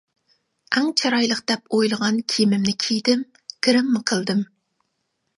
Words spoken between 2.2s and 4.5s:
كىيىمىمنى كىيدىم، گىرىممۇ قىلدىم.